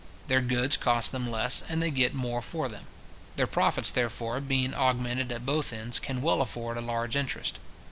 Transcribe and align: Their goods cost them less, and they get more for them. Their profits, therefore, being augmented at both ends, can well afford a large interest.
Their 0.29 0.41
goods 0.41 0.77
cost 0.77 1.11
them 1.11 1.29
less, 1.29 1.61
and 1.69 1.79
they 1.79 1.91
get 1.91 2.15
more 2.15 2.41
for 2.41 2.67
them. 2.67 2.85
Their 3.35 3.45
profits, 3.45 3.91
therefore, 3.91 4.41
being 4.41 4.73
augmented 4.73 5.31
at 5.31 5.45
both 5.45 5.71
ends, 5.71 5.99
can 5.99 6.23
well 6.23 6.41
afford 6.41 6.79
a 6.79 6.81
large 6.81 7.15
interest. 7.15 7.59